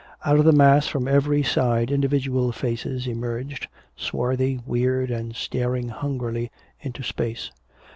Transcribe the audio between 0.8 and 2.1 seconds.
from every side